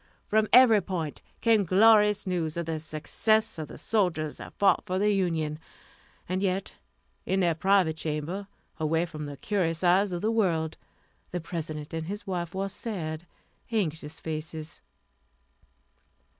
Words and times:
From 0.25 0.47
every 0.51 0.81
point 0.81 1.21
came 1.41 1.63
glorious 1.63 2.25
news 2.25 2.57
of 2.57 2.65
the 2.65 2.79
success 2.79 3.59
of 3.59 3.67
the 3.67 3.77
soldiers 3.77 4.37
that 4.37 4.57
fought 4.57 4.83
for 4.87 4.97
the 4.97 5.11
Union. 5.13 5.59
And 6.27 6.41
yet, 6.41 6.73
in 7.23 7.39
their 7.41 7.53
private 7.53 7.97
chamber, 7.97 8.47
away 8.79 9.05
from 9.05 9.27
the 9.27 9.37
curious 9.37 9.83
eyes 9.83 10.11
of 10.11 10.21
the 10.21 10.31
world, 10.31 10.75
the 11.29 11.39
President 11.39 11.93
and 11.93 12.07
his 12.07 12.25
wife 12.25 12.55
wore 12.55 12.69
sad, 12.69 13.27
anxious 13.71 14.19
faces. 14.19 14.81